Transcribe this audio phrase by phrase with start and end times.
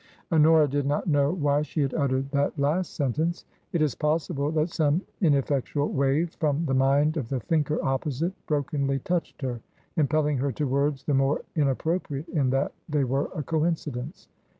[0.01, 0.03] ^^
[0.35, 3.33] Honora did not know why she had uttered that last TRANSITION.
[3.69, 3.71] 327 sentence.
[3.71, 8.97] It is possible that some ineffectual wave from the mind of the thinker opposite brokenly
[8.97, 9.61] touched her,
[9.95, 14.27] impelling her to words the more inappropriate in that they were a coincidence.